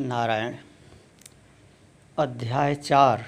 [0.00, 0.54] नारायण।
[2.18, 3.24] अध्याय चार,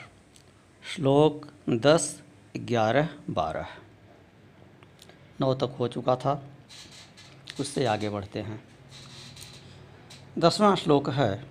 [0.94, 2.22] श्लोक दस,
[2.56, 3.66] ग्यारह, बारह।
[5.40, 6.42] नौ तक हो चुका था,
[7.60, 8.64] उससे आगे बढ़ते हैं।
[10.38, 11.44] दसवां श्लोक है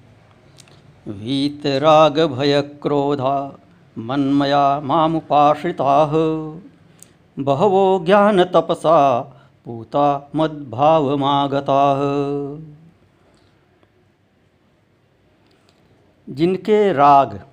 [1.08, 3.60] वीतराग भय क्रोधा,
[3.98, 6.06] मन्मया मामुपाश्रिता
[7.40, 9.22] बहवो ज्ञान तपसा,
[9.66, 11.96] पूता मद्भावमागता
[16.32, 17.48] जिनके राग,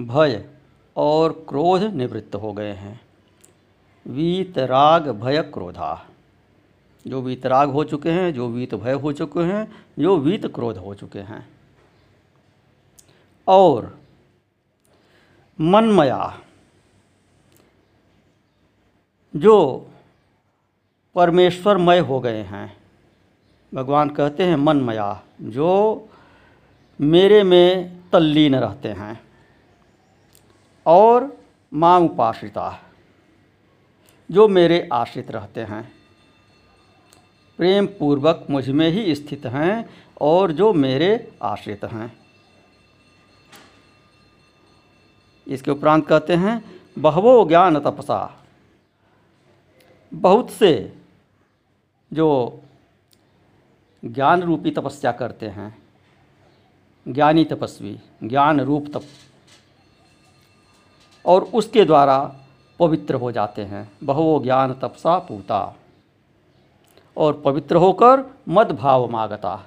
[0.00, 0.50] भय
[0.96, 3.00] और क्रोध निवृत्त हो गए हैं।
[4.06, 6.06] वीतराग भय क्रोधा।
[7.06, 10.94] जो वीतराग हो चुके हैं, जो वीत भय हो चुके हैं जो वीत क्रोध हो
[10.94, 11.48] चुके हैं।
[13.48, 13.98] और
[15.60, 16.40] मनमया,
[19.36, 19.88] जो
[21.14, 22.76] परमेश्वरमय हो गए हैं।
[23.74, 26.08] भगवान कहते हैं, मनमया, जो
[27.00, 29.20] मेरे में तल्लीन रहते हैं
[30.86, 31.36] और
[31.72, 32.80] माँ उपाश्रिता
[34.30, 35.92] जो मेरे आश्रित रहते हैं।
[37.56, 42.12] प्रेम पूर्वक मुझमें ही स्थित हैं और जो मेरे आश्रित हैं।
[45.46, 48.44] इसके उपरांत कहते हैं, बहवो ज्ञान तपसा।
[50.14, 50.96] बहुत से
[52.12, 52.60] जो
[54.04, 55.83] ज्ञान रूपी तपस्या करते हैं
[57.08, 59.02] ज्ञानी तपस्वी ज्ञान रूप तप
[61.26, 62.36] और उसके द्वारा
[62.80, 65.76] पवित्र हो जाते हैं। बहुवो ज्ञान तपसा पूता।
[67.16, 69.66] और पवित्र होकर मद भाव मागता।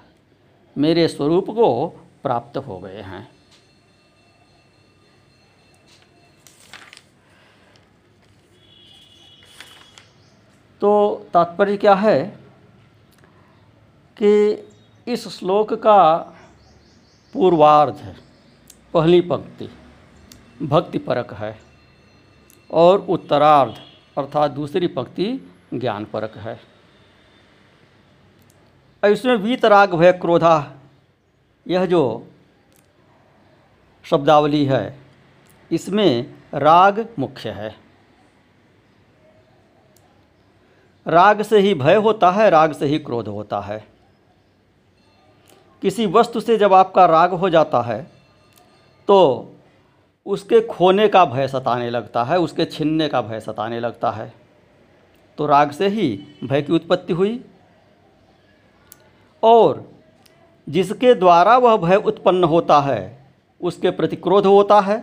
[0.77, 1.87] मेरे स्वरूप को
[2.23, 3.31] प्राप्त हो गए हैं।
[10.81, 12.39] तो तात्पर्य क्या है?
[14.21, 14.63] कि
[15.07, 16.33] इस श्लोक का
[17.33, 18.15] पूर्वार्ध
[18.93, 19.69] पहली पंक्ति।
[20.65, 21.57] भक्ति परक है
[22.71, 23.75] और उत्तरार्ध,
[24.17, 26.59] अर्थात दूसरी पंक्ति ज्ञान परक है।
[29.03, 30.73] इसमें वीतराग भय क्रोधा,
[31.67, 32.27] यह जो
[34.05, 34.99] शब्दावली है,
[35.71, 37.75] इसमें राग मुख्य है।
[41.05, 43.96] राग से ही भय होता है, राग से ही क्रोध होता है।
[45.81, 48.01] किसी वस्तु से जब आपका राग हो जाता है
[49.07, 49.17] तो
[50.25, 54.33] उसके खोने का भय सताने लगता है, उसके छिनने का भय सताने लगता है।
[55.37, 56.07] तो राग से ही
[56.43, 57.39] भय की उत्पत्ति हुई।
[59.43, 59.83] और
[60.67, 63.25] जिसके द्वारा वह भय उत्पन्न होता है,
[63.61, 64.99] उसके प्रति क्रोध होता है।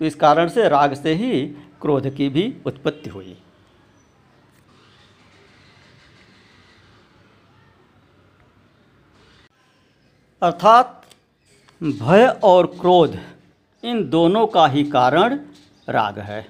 [0.00, 1.46] तो इस कारण से राग से ही
[1.80, 3.36] क्रोध की भी उत्पत्ति हुई।
[10.44, 11.00] अर्थात
[11.80, 13.16] भय और क्रोध,
[13.82, 15.38] इन दोनों का ही कारण
[15.88, 16.40] राग है।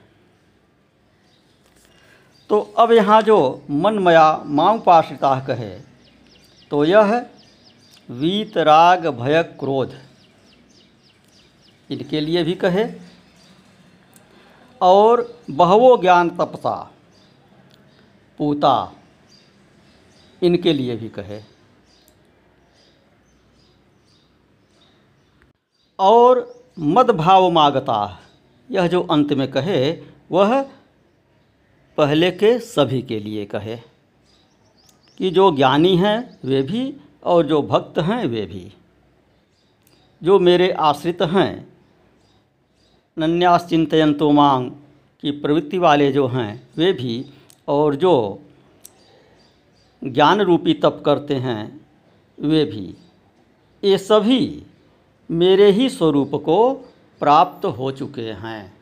[2.51, 3.39] तो अब यहाँ जो
[3.71, 5.71] मनमया मांगपाश्रिता कहे
[6.71, 7.15] तो यह
[8.09, 9.95] वीत राग भय क्रोध।
[11.91, 12.85] इनके लिए भी कहे,
[14.81, 16.77] और बहवो ज्ञान तपसा,
[18.41, 18.93] पूता,
[20.43, 21.41] इनके लिए भी कहे।
[25.99, 28.21] और मदभाव मागता।
[28.71, 30.63] यह जो अंत में कहे, वह
[31.97, 33.77] पहले के सभी के लिए कहे
[35.19, 36.95] कि जो ज्ञानी हैं, वे भी,
[37.25, 38.73] और जो भक्त हैं, वे भी।
[40.23, 41.69] जो मेरे आश्रित हैं
[43.19, 44.71] नन्यास चिंतयंतो मांग
[45.21, 47.27] की प्रवृत्ति वाले जो हैं, वे भी,
[47.69, 48.43] और जो
[50.05, 51.87] ज्ञान रूपी तप करते हैं,
[52.41, 52.95] वे भी।
[53.85, 54.63] ये सभी
[55.35, 56.73] मेरे ही स्वरूप को
[57.21, 58.73] प्राप्त हो चुके हैं।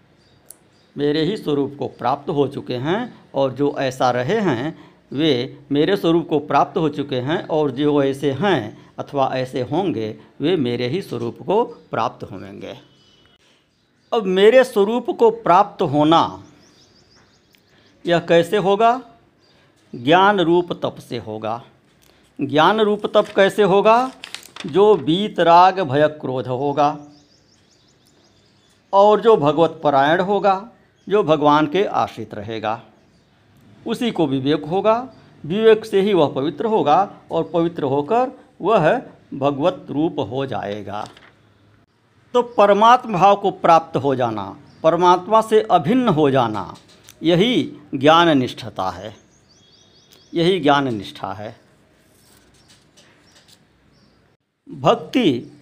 [0.97, 4.79] मेरे ही स्वरूप को प्राप्त हो चुके हैं और जो ऐसा रहे हैं,
[5.13, 10.19] वे मेरे स्वरूप को प्राप्त हो चुके हैं और जो ऐसे हैं अथवा ऐसे होंगे,
[10.41, 12.79] वे मेरे ही स्वरूप को प्राप्त होंगे।
[14.13, 16.45] अब मेरे स्वरूप को प्राप्त होना,
[18.07, 19.01] यह कैसे होगा?
[19.95, 21.63] ज्ञान रूप तप से होगा।
[22.41, 24.13] ज्ञान रूप तप कैसे होगा?
[24.67, 26.97] जो बीतराग भय क्रोध होगा
[28.93, 30.69] और जो भगवत परायण होगा,
[31.07, 32.81] जो भगवान के आश्रित रहेगा,
[33.87, 35.09] उसी को विवेक होगा,
[35.45, 38.31] विवेक से ही वह पवित्र होगा और पवित्र होकर
[38.61, 38.97] वह
[39.35, 41.07] भगवत रूप हो जाएगा।
[42.35, 46.75] तो परमात्मा भाव को प्राप्त हो जाना, परमात्मा से अभिन्न हो जाना,
[47.23, 49.15] यही ज्ञान निष्ठता है,
[50.35, 51.62] यही ज्ञान निष्ठा है।
[54.73, 55.53] भक्ति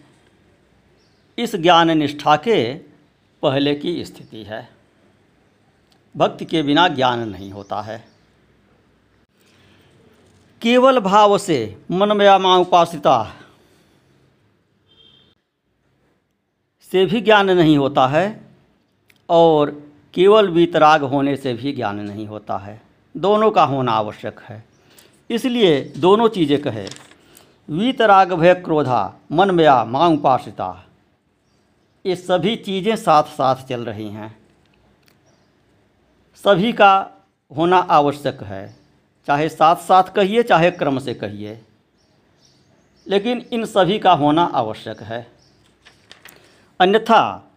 [1.38, 2.74] इस ज्ञान निष्ठा के
[3.42, 4.68] पहले की स्थिति है।
[6.16, 8.04] भक्ति के बिना ज्ञान नहीं होता है।
[10.62, 13.36] केवल भाव से मन में माँ उपासिता
[16.92, 18.40] से भी ज्ञान नहीं होता है
[19.28, 19.70] और
[20.14, 22.82] केवल वीतराग होने से भी ज्ञान नहीं होता है।
[23.16, 24.64] दोनों का होना आवश्यक है।
[25.30, 26.88] इसलिए दोनों चीज़ें कहे
[27.70, 30.86] वीतराग भय क्रोधा, मन मया माँ उपासिता
[32.06, 34.38] ये सभी चीज़ें साथ साथ चल रही हैं।
[36.34, 37.10] सभी का
[37.56, 38.76] होना आवश्यक है।
[39.26, 41.64] चाहे साथ साथ कहिए, चाहे क्रम से कहिए।
[43.06, 45.26] लेकिन इन सभी का होना आवश्यक है।
[46.80, 47.50] अन्यथा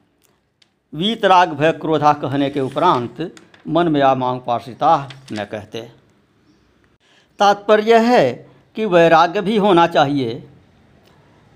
[0.94, 3.36] वीतराग भय क्रोधा कहने के उपरांत
[3.68, 5.92] मन में आ मांग पाशिता न कहते।
[7.40, 10.44] तात्पर्य है कि वैराग्य भी होना चाहिए।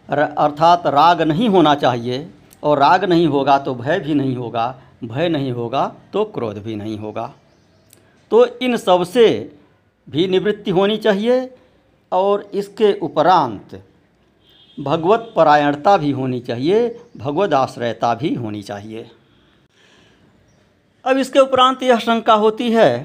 [0.09, 2.27] अर्थात राग नहीं होना चाहिए
[2.63, 6.75] और राग नहीं होगा तो भय भी नहीं होगा, भय नहीं होगा तो क्रोध भी
[6.75, 7.33] नहीं होगा।
[8.31, 9.27] तो इन सबसे
[10.07, 11.49] भी निवृत्ति होनी चाहिए
[12.11, 13.81] और इसके उपरांत
[14.77, 16.87] भगवत परायणता भी होनी चाहिए
[17.17, 19.09] भगवत आश्रयता भी होनी चाहिए।
[21.05, 22.97] अब इसके उपरांत यह शंका होती है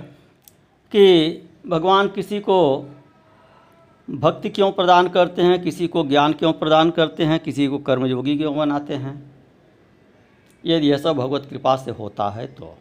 [0.92, 2.58] कि भगवान किसी को
[4.14, 5.62] भक्ति क्यों प्रदान करते हैं?
[5.62, 7.40] किसी को ज्ञान क्यों प्रदान करते हैं?
[7.40, 9.32] किसी को कर्मयोगी क्यों बनाते हैं?
[10.66, 12.78] यदि यह सब भगवत कृपा से होता है तो।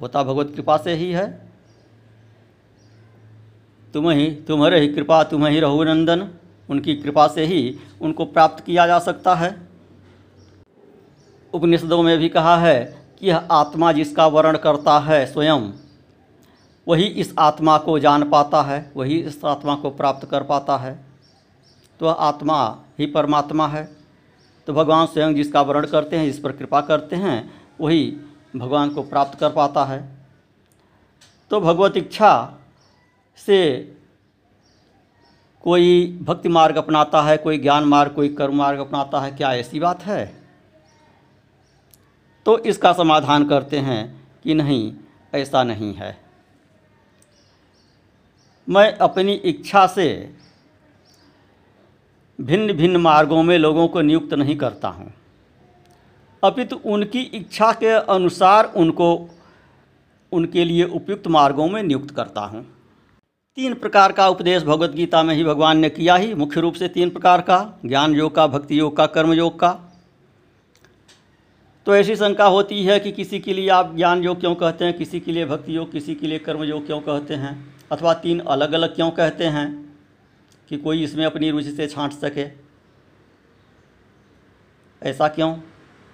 [0.00, 1.52] होता भगवत कृपा से ही है।
[3.94, 6.30] तुम ही तुम्हारे ही कृपा, तुम्हें ही रघुनंदन,
[6.70, 9.68] उनकी कृपा से ही उनको प्राप्त किया जा सकता है।
[11.54, 15.85] उपनिषदों में भी कहा है कि यह आत्मा जिसका वर्ण करता है स्वयं
[16.88, 21.04] वही इस आत्मा को जान पाता है, वही इस आत्मा को प्राप्त कर पाता है।
[22.00, 23.96] तो आत्मा ही परमात्मा है।
[24.66, 28.16] तो भगवान स्वयं जिसका वर्ण करते हैं, जिस पर कृपा करते हैं, वही
[28.56, 30.16] भगवान को प्राप्त कर पाता है।
[31.50, 32.54] तो भगवत इच्छा
[33.36, 33.92] से
[35.62, 39.80] कोई भक्ति मार्ग अपनाता है, कोई ज्ञान मार्ग, कोई कर्म मार्ग अपनाता है, क्या ऐसी
[39.80, 40.42] बात है?
[42.44, 44.94] तो इसका समाधान करते हैं कि नहीं,
[45.34, 46.25] ऐसा नहीं है।
[48.68, 50.34] मैं अपनी इच्छा से
[52.40, 55.14] भिन्न भिन्न मार्गों में लोगों को नियुक्त नहीं करता हूँ।
[56.44, 59.28] अपितु उनकी इच्छा के अनुसार उनको,
[60.32, 62.66] उनके लिए उपयुक्त मार्गों में नियुक्त करता हूँ।
[63.56, 66.88] तीन प्रकार का उपदेश भगवत गीता में ही भगवान ने किया ही। मुख्य रूप से
[66.88, 69.78] तीन प्रकार का, ज्ञान योग का, भक्ति योग का, कर्म योग का।
[71.86, 74.98] तो ऐसी शंका होती है कि किसी के लिए आप ज्ञान योग क्यों कहते हैं?
[74.98, 77.75] किसी के लिए भक्ति योग, किसी के लिए कर्म योग क्यों कहते हैं?
[77.92, 79.98] अथवा तीन अलग अलग क्यों कहते हैं
[80.68, 82.46] कि कोई इसमें अपनी रुचि से छांट सके?
[85.02, 85.56] ऐसा क्यों?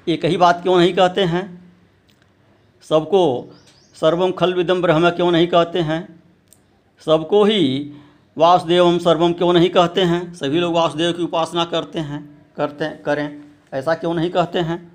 [0.09, 1.73] एक ही बात क्यों नहीं कहते हैं?
[2.83, 3.55] सबको
[3.95, 6.23] सर्वम खल विदम ब्रह्म क्यों नहीं कहते हैं?
[7.07, 7.93] सबको ही
[8.39, 10.35] वासुदेवम सर्वम क्यों नहीं कहते हैं?
[10.35, 13.45] सभी लोग वासुदेव की उपासना करते हैं, करते, करें,
[13.75, 14.93] ऐसा क्यों नहीं कहते हैं?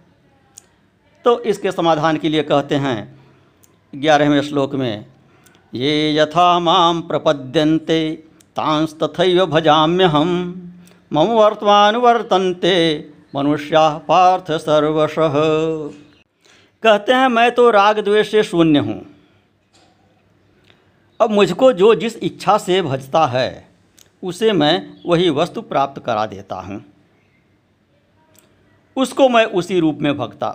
[1.26, 3.20] तो इसके समाधान के लिए कहते हैं
[3.96, 5.06] ग्यारहवें श्लोक में
[5.74, 8.12] ये यथा माम प्रपद्यन्ते,
[8.56, 10.30] तांस्तथैव भजाम्यहम।
[11.14, 12.78] मम वर्तमानुवर्तन्ते
[13.36, 15.34] मनुष्या पार्थ सर्वशः।
[16.84, 19.02] कहते हैं, मैं तो राग द्वेष से शून्य हूँ।
[21.20, 23.68] अब मुझको जो जिस इच्छा से भजता है,
[24.24, 26.86] उसे मैं वही वस्तु प्राप्त करा देता हूँ।
[28.96, 30.50] उसको मैं उसी रूप में भगता,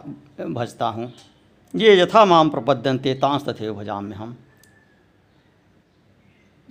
[0.48, 1.12] भजता हूँ।
[1.74, 4.36] ये यथा माम प्रपद्यंते तांस तथे भजाम में हम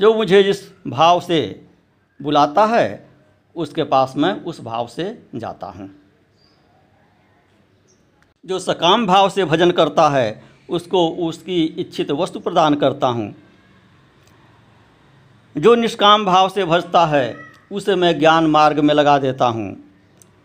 [0.01, 1.65] जो मुझे जिस भाव से
[2.21, 3.09] बुलाता है,
[3.55, 5.89] उसके पास मैं उस भाव से जाता हूँ।
[8.45, 13.35] जो सकाम भाव से भजन करता है, उसको उसकी इच्छित वस्तु प्रदान करता हूँ।
[15.57, 17.35] जो निष्काम भाव से भजता है,
[17.71, 19.77] उसे मैं ज्ञान मार्ग में लगा देता हूँ।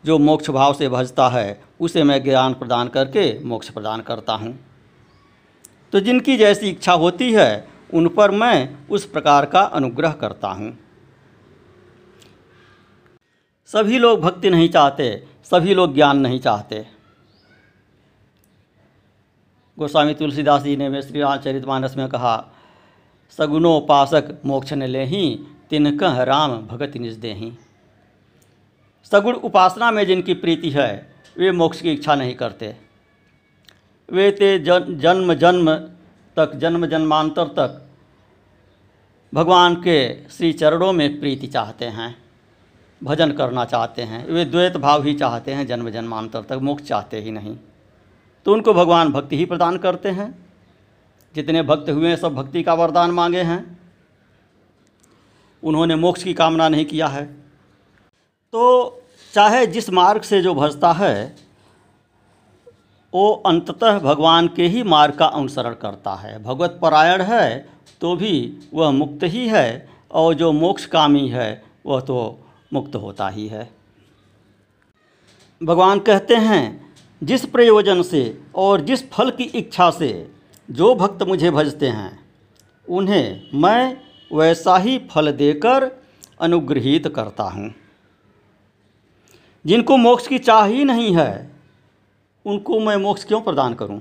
[0.04, 4.58] जो मोक्ष भाव से भजता है, उसे मैं ज्ञान प्रदान करके मोक्ष प्रदान करता हूँ।
[5.92, 10.76] तो जिनकी जैसी इच्छा होती है उन पर मैं उस प्रकार का अनुग्रह करता हूँ।
[13.70, 16.84] सभी लोग भक्ति नहीं चाहते सभी लोग ज्ञान नहीं चाहते।
[19.78, 22.36] गोस्वामी तुलसीदास जी ने श्री रामचरित मानस में कहा
[23.38, 25.22] सगुणोपासक मोक्ष न ले ही
[25.70, 27.52] तिनकह राम भगत निज देही।
[29.12, 30.90] सगुण उपासना में जिनकी प्रीति है
[31.36, 32.74] वे मोक्ष की इच्छा नहीं करते।
[34.08, 35.70] वे ते जन, जन्म जन्म
[36.36, 37.86] तक, जन्म जन्मांतर तक,
[39.34, 42.18] भगवान के श्री चरणों में प्रीति चाहते हैं,
[43.04, 47.20] भजन करना चाहते हैं, वे द्वैत भाव ही चाहते हैं, जन्म जन्मांतर तक, मोक्ष चाहते
[47.20, 47.56] ही नहीं।
[48.44, 50.46] तो उनको भगवान भक्ति ही प्रदान करते हैं।
[51.34, 53.78] जितने भक्त हुए हैं, सब भक्ति का वरदान मांगे हैं।
[55.64, 57.26] उन्होंने मोक्ष की कामना नहीं किया है।
[58.52, 58.92] तो
[59.34, 61.45] चाहे जिस मार्ग से जो भजता है
[63.12, 67.68] वो अंततः भगवान के ही मार्ग का अनुसरण करता है। भगवत परायण है
[68.00, 72.38] तो भी वह मुक्त ही है, और जो मोक्ष कामी है, वह तो
[72.72, 73.68] मुक्त होता ही है।
[75.60, 78.22] भगवान कहते हैं, जिस प्रयोजन से
[78.54, 80.10] और जिस फल की इच्छा से
[80.68, 82.18] जो भक्त मुझे भजते हैं,
[82.88, 83.96] उन्हें मैं
[84.30, 85.90] वैसा ही फल देकर
[86.40, 87.74] अनुग्रहित करता हूँ।
[89.64, 91.55] जिनको मोक्ष की चाह ही नहीं है
[92.46, 94.00] उनको मैं मोक्ष क्यों प्रदान करूँ?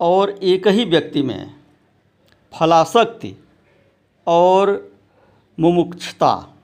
[0.00, 1.54] और एक ही व्यक्ति में
[2.52, 3.34] फलाशक्ति
[4.26, 4.92] और
[5.60, 6.54] मुमुक्षता,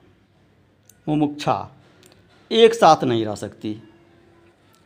[1.09, 1.71] मुमुक्षा
[2.51, 3.75] एक साथ नहीं रह सकती।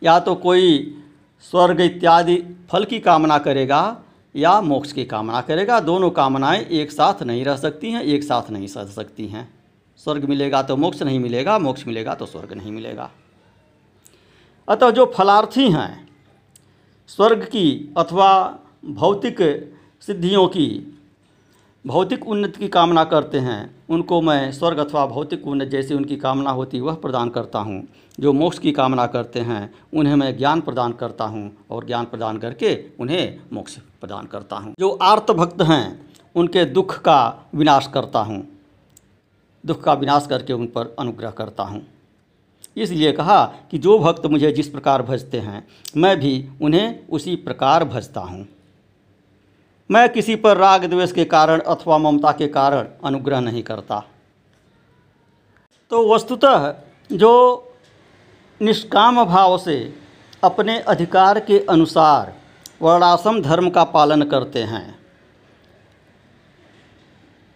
[0.04, 0.96] या तो कोई
[1.42, 2.36] स्वर्ग इत्यादि
[2.70, 4.02] फल की कामना करेगा
[4.36, 8.50] या मोक्ष की कामना करेगा। दोनों कामनाएँ एक साथ नहीं रह सकती हैं, एक साथ
[8.50, 9.50] नहीं सह सकती हैं।
[9.98, 13.12] स्वर्ग मिलेगा तो मोक्ष नहीं मिलेगा, मोक्ष मिलेगा तो स्वर्ग नहीं मिलेगा।
[14.70, 16.08] अतः जो फलार्थी हैं,
[17.10, 19.38] स्वर्ग की अथवा भौतिक
[20.02, 20.96] सिद्धियों की,
[21.86, 26.52] भौतिक उन्नति की कामना करते हैं, उनको मैं स्वर्ग अथवा भौतिक उन्नति जैसी उनकी कामना
[26.52, 27.84] होती, वह प्रदान करता हूँ।
[28.20, 32.38] जो मोक्ष की कामना करते हैं, उन्हें मैं ज्ञान प्रदान करता हूँ और ज्ञान प्रदान
[32.38, 38.20] करके उन्हें मोक्ष प्रदान करता हूँ। जो आर्त भक्त हैं, उनके दुख का विनाश करता
[38.20, 38.48] हूँ,
[39.64, 41.82] दुख का विनाश करके उन पर अनुग्रह करता हूँ।
[42.80, 45.66] इसलिए कहा कि जो भक्त मुझे जिस प्रकार भजते हैं,
[45.98, 48.48] मैं भी उन्हें उसी प्रकार भजता हूँ।
[49.90, 54.04] मैं किसी पर राग द्वेष के कारण अथवा ममता के कारण अनुग्रह नहीं करता।
[55.92, 56.74] तो वस्तुतः
[57.10, 57.32] जो
[58.62, 59.78] निष्काम भाव से
[60.44, 62.34] अपने अधिकार के अनुसार
[62.82, 65.00] वर्णाश्रम धर्म का पालन करते हैं,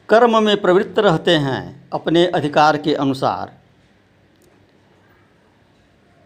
[0.10, 3.52] कर्म में प्रवृत्त रहते हैं अपने अधिकार के अनुसार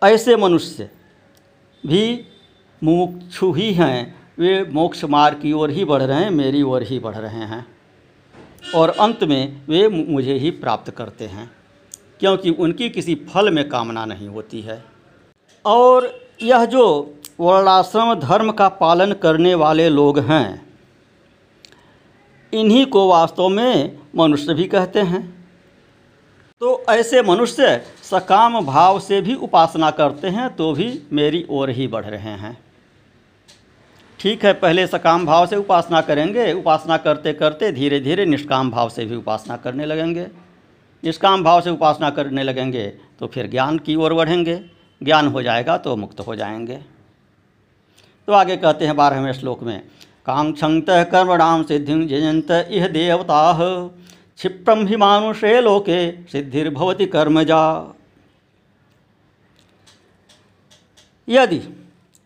[0.04, 0.90] ऐसे मनुष्य
[1.86, 2.24] भी
[2.84, 7.00] मुमुक्षु ही हैं। वे मोक्ष मार्ग की ओर ही बढ़ रहे हैं, मेरी ओर ही
[7.00, 7.66] बढ़ रहे हैं।
[8.76, 11.52] और अंत में वे मुझे ही प्राप्त करते हैं,
[12.20, 14.86] क्योंकि उनकी किसी फल में कामना नहीं होती है।
[15.66, 20.68] और यह जो वर्णाश्रम धर्म का पालन करने वाले लोग हैं,
[22.54, 25.37] इन्हीं को वास्तव में मनुष्य भी कहते हैं।
[26.62, 31.88] तो ऐसे मनुष्य सकाम भाव से भी उपासना करते हैं तो भी मेरी ओर ही
[31.88, 32.58] बढ़ रहे हैं।
[34.20, 38.90] ठीक है, पहले सकाम भाव से उपासना करेंगे। उपासना करते करते धीरे धीरे निष्काम भाव
[38.90, 40.26] से भी उपासना करने लगेंगे।
[41.04, 42.88] निष्काम भाव से उपासना करने लगेंगे
[43.20, 44.60] तो फिर ज्ञान की ओर बढ़ेंगे।
[45.02, 46.80] ज्ञान हो जाएगा तो मुक्त हो जाएँगे।
[48.28, 49.80] तो आगे कहते हैं बारहवें श्लोक में
[50.26, 53.54] कांक्षत कर्मणाम सिद्धि जयंत इह देवता।
[54.40, 56.00] क्षिप्रम ही मानुषे लोके
[56.32, 57.64] सिद्धिर्भवती कर्मजा।
[61.28, 61.62] यदि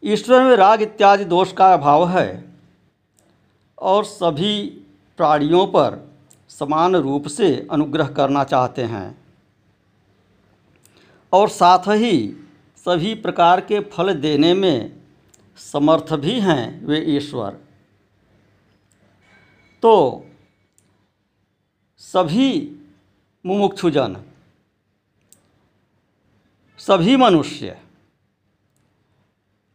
[0.03, 2.29] ईश्वर में राग इत्यादि दोष का अभाव है
[3.77, 4.53] और सभी
[5.19, 5.99] प्राणियों पर
[6.49, 9.17] समान रूप से अनुग्रह करना चाहते हैं
[11.33, 12.17] और साथ ही
[12.85, 14.91] सभी प्रकार के फल देने में
[15.59, 17.57] समर्थ भी हैं वे ईश्वर
[19.83, 19.93] तो
[22.01, 22.81] सभी
[23.45, 24.23] मुमुक्षुजन
[26.77, 27.81] सभी मनुष्य।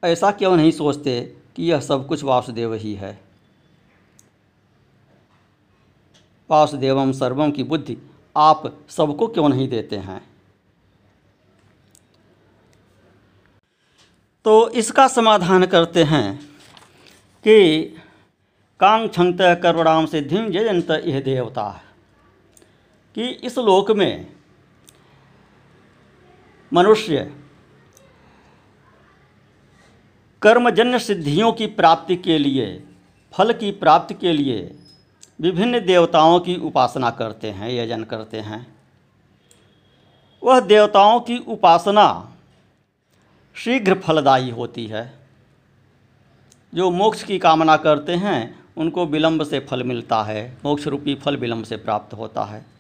[0.05, 3.21] ऐसा क्यों नहीं सोचते कि यह सब कुछ वासुदेव ही है?
[6.51, 7.99] वासुदेवम सर्वम की बुद्धि
[8.37, 10.31] आप सबको क्यों नहीं देते हैं?
[14.45, 16.47] तो इसका समाधान करते हैं
[17.45, 17.83] कि
[18.81, 21.83] कांग कांक्षत करुणाम सिद्धिम जयंत यह देवता।
[23.17, 24.27] कि इस लोक में
[26.73, 27.41] मनुष्य
[30.43, 32.85] कर्मजन्य सिद्धियों की प्राप्ति के लिए,
[33.33, 34.79] फल की प्राप्ति के लिए
[35.41, 38.77] विभिन्न देवताओं की उपासना करते हैं, यजन करते हैं।
[40.43, 42.37] वह देवताओं की उपासना
[43.55, 45.29] शीघ्र फलदायी होती है।
[46.75, 51.37] जो मोक्ष की कामना करते हैं, उनको विलंब से फल मिलता है मोक्ष रूपी फल
[51.37, 52.76] विलंब से प्राप्त होता है।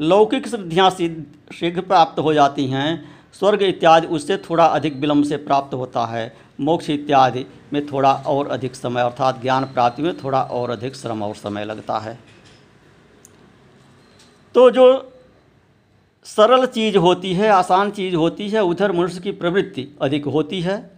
[0.00, 5.74] लौकिक सिद्धियाँ शीघ्र प्राप्त हो जाती हैं। स्वर्ग इत्यादि, उससे थोड़ा अधिक विलंब से प्राप्त
[5.74, 10.70] होता है। मोक्ष इत्यादि में थोड़ा और अधिक समय, अर्थात ज्ञान प्राप्ति में थोड़ा और
[10.70, 12.18] अधिक श्रम और समय लगता है।
[14.54, 15.12] तो जो
[16.24, 20.90] सरल चीज़ होती है, आसान चीज़ होती है, उधर मनुष्य की प्रवृत्ति अधिक होती है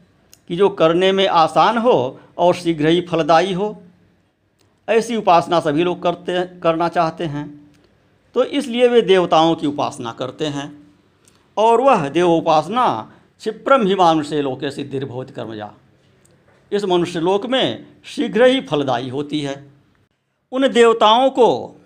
[0.49, 3.83] कि जो करने में आसान हो और शीघ्र ही फलदायी हो।
[4.89, 7.58] ऐसी उपासना सभी लोग करते, करना चाहते हैं।
[8.35, 10.89] तो इसलिए वे देवताओं की उपासना करते हैं।
[11.57, 15.71] और वह देव उपासना क्षिप्रम ही मानुष्य लोके सिद्धिर्भवत कर्मजा
[16.73, 19.73] इस मनुष्य लोक में शीघ्र ही फलदायी होती है।
[20.53, 21.81] उन देवताओं को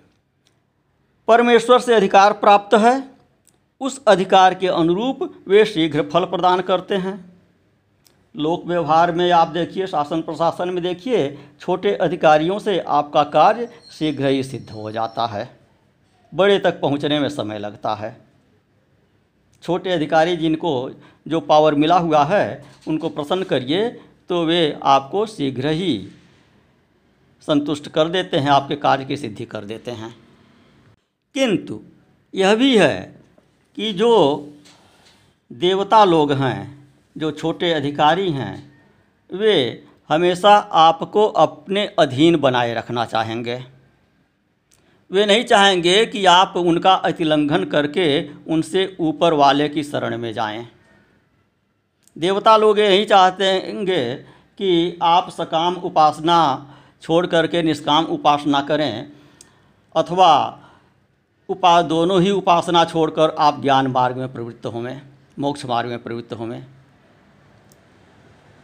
[1.27, 3.11] परमेश्वर से अधिकार प्राप्त है।
[3.81, 7.33] उस अधिकार के अनुरूप वे शीघ्र फल प्रदान करते हैं।
[8.37, 14.27] लोक व्यवहार में आप देखिए, शासन प्रशासन में देखिए, छोटे अधिकारियों से आपका कार्य शीघ्र
[14.27, 15.62] ही सिद्ध हो जाता है।
[16.33, 18.17] बड़े तक पहुँचने में समय लगता है।
[19.63, 20.91] छोटे अधिकारी जिनको
[21.27, 23.89] जो पावर मिला हुआ है, उनको प्रसन्न करिए
[24.29, 26.07] तो वे आपको शीघ्र ही
[27.41, 30.15] संतुष्ट कर देते हैं, आपके कार्य की सिद्धि कर देते हैं।
[31.35, 31.81] किंतु
[32.35, 33.21] यह भी है
[33.75, 34.49] कि जो
[35.51, 36.87] देवता लोग हैं,
[37.17, 38.81] जो छोटे अधिकारी हैं,
[39.33, 43.72] वे हमेशा आपको अपने अधीन बनाए रखना चाहेंगे।
[45.13, 48.05] वे नहीं चाहेंगे कि आप उनका अतिलंघन करके
[48.49, 50.67] उनसे ऊपर वाले की शरण में जाएँ।
[52.15, 54.15] देवता लोग ये नहीं चाहतेंगे
[54.59, 56.39] कि आप सकाम उपासना
[57.01, 59.11] छोड़ करके निष्काम उपासना करें,
[59.95, 60.59] अथवा
[61.49, 65.01] उपा दोनों ही उपासना छोड़कर आप ज्ञान मार्ग में प्रवृत्त होवें,
[65.39, 66.65] मोक्ष मार्ग में प्रवृत्त होवें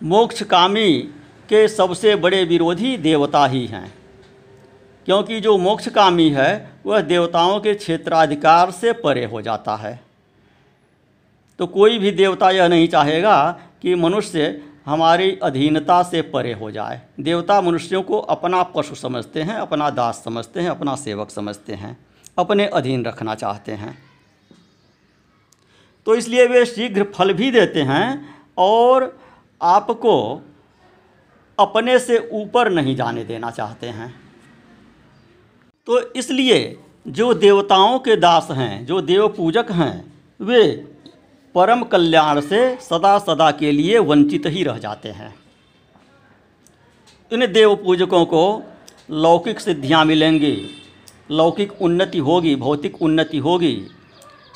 [0.01, 0.97] मोक्षकामी
[1.49, 3.98] के सबसे बड़े विरोधी देवता ही हैं
[5.05, 9.99] क्योंकि जो मोक्षकामी है, वह देवताओं के क्षेत्राधिकार से परे हो जाता है।
[11.59, 17.01] तो कोई भी देवता यह नहीं चाहेगा कि मनुष्य हमारी अधीनता से परे हो जाए।
[17.19, 21.97] देवता मनुष्यों को अपना पशु समझते हैं, अपना दास समझते हैं, अपना सेवक समझते हैं,
[22.37, 23.97] अपने अधीन रखना चाहते हैं।
[26.05, 29.19] तो इसलिए वे शीघ्र फल भी देते हैं और
[29.61, 30.41] आपको
[31.59, 34.28] अपने से ऊपर नहीं जाने देना चाहते हैं।
[35.89, 40.87] तो इसलिए जो देवताओं के दास हैं, जो देव पूजक हैं, वे
[41.55, 45.35] परम कल्याण से सदा सदा के लिए वंचित ही रह जाते हैं।
[47.31, 48.63] इन देव पूजकों को
[49.09, 50.67] लौकिक सिद्धियाँ मिलेंगी,
[51.31, 53.87] लौकिक उन्नति होगी, भौतिक उन्नति होगी,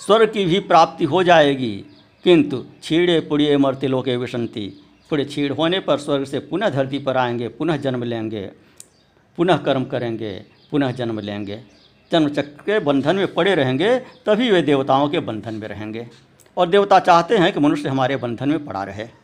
[0.05, 1.85] स्वर्ग की भी प्राप्ति हो जाएगी।
[2.23, 7.17] किंतु छीड़े पुड़िए मरते लोके विसंति, पुड़े छीड़ होने पर स्वर्ग से पुनः धरती पर
[7.17, 8.51] आएँगे, पुनः जन्म लेंगे,
[9.37, 11.61] पुनः कर्म करेंगे। पुनः जन्म लेंगे।
[12.11, 16.07] जन्म चक्र के बंधन में पड़े रहेंगे, तभी वे देवताओं के बंधन में रहेंगे।
[16.57, 19.22] और देवता चाहते हैं कि मनुष्य हमारे बंधन में पड़ा रहे।